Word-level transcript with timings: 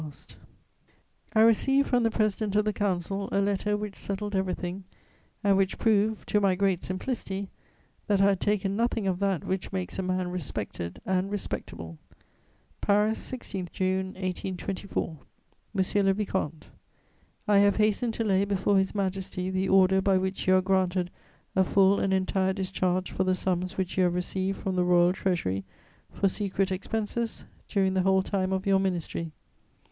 [Sidenote: 0.01 0.15
Comments 0.15 0.35
in 0.35 0.39
the 0.39 0.61
Débuts.] 1.35 1.41
I 1.43 1.45
received 1.45 1.87
from 1.89 2.01
the 2.01 2.09
President 2.09 2.55
of 2.55 2.65
the 2.65 2.73
Council 2.73 3.29
a 3.31 3.39
letter 3.39 3.77
which 3.77 3.99
settled 3.99 4.35
everything 4.35 4.83
and 5.43 5.55
which 5.57 5.77
proved, 5.77 6.27
to 6.29 6.41
my 6.41 6.55
great 6.55 6.83
simplicity, 6.83 7.51
that 8.07 8.19
I 8.19 8.23
had 8.29 8.39
taken 8.41 8.75
nothing 8.75 9.05
of 9.05 9.19
that 9.19 9.43
which 9.43 9.71
makes 9.71 9.99
a 9.99 10.01
man 10.01 10.29
respected 10.29 10.99
and 11.05 11.29
respectable: 11.29 11.99
"PARIS, 12.81 13.19
16 13.19 13.67
June 13.71 14.07
1824. 14.15 15.19
"MONSIEUR 15.75 16.01
LE 16.05 16.13
VICOMTE, 16.13 16.65
"I 17.47 17.59
have 17.59 17.75
hastened 17.75 18.15
to 18.15 18.23
lay 18.23 18.43
before 18.43 18.79
His 18.79 18.95
Majesty 18.95 19.51
the 19.51 19.69
Order 19.69 20.01
by 20.01 20.17
which 20.17 20.47
you 20.47 20.55
are 20.55 20.63
granted 20.63 21.11
a 21.55 21.63
full 21.63 21.99
and 21.99 22.11
entire 22.11 22.53
discharge 22.53 23.11
for 23.11 23.23
the 23.23 23.35
sums 23.35 23.77
which 23.77 23.99
you 23.99 24.05
have 24.05 24.15
received 24.15 24.59
from 24.61 24.75
the 24.75 24.83
Royal 24.83 25.13
Treasury, 25.13 25.63
for 26.11 26.27
secret 26.27 26.71
expenses, 26.71 27.45
during 27.67 27.93
the 27.93 28.01
whole 28.01 28.23
time 28.23 28.51
of 28.51 28.65
your 28.65 28.79
ministry. 28.79 29.31